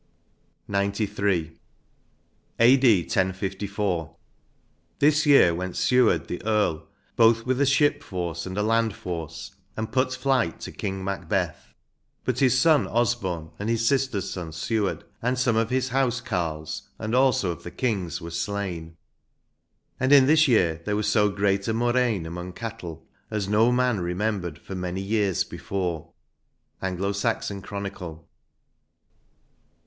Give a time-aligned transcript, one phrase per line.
[0.65, 1.59] 186 XCIII.
[2.59, 3.01] A.D.
[3.03, 4.15] 1054.
[4.97, 9.51] This year went Seward the Earl both with a ship force and a land force^
[9.77, 11.75] and put to flight King Macbeth;...
[12.25, 16.89] but his son Osbom and his sister's son Seward, and some of his house carls
[16.97, 18.97] and also of the King's were slain."'
[19.99, 23.99] And in this year there was so great a murrain among cattle as no man
[23.99, 26.11] remembered for many years before."—
[26.81, 28.27] Anglo Saxon Chronicle.